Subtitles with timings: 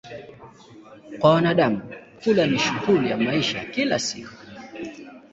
[1.19, 1.81] Kwa wanadamu,
[2.23, 4.33] kula ni shughuli ya maisha ya kila siku.